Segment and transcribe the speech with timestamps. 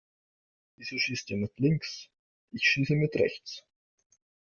[0.77, 2.09] Wieso schießt der mit links?
[2.53, 3.63] Ich schieße mit rechts.